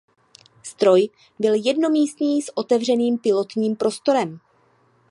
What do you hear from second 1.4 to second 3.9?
jednomístný s otevřeným pilotním